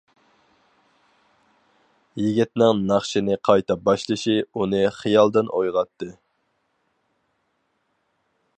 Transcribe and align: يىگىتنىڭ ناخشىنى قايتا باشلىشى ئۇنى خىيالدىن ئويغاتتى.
يىگىتنىڭ 2.21 2.81
ناخشىنى 2.91 3.37
قايتا 3.49 3.77
باشلىشى 3.89 4.37
ئۇنى 4.41 4.81
خىيالدىن 4.97 5.53
ئويغاتتى. 5.59 6.11